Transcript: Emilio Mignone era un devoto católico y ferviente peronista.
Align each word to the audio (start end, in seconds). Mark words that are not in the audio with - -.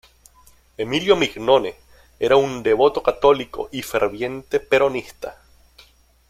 Emilio 0.77 1.15
Mignone 1.15 1.75
era 2.17 2.35
un 2.35 2.63
devoto 2.63 3.03
católico 3.03 3.69
y 3.71 3.83
ferviente 3.83 4.59
peronista. 4.59 5.37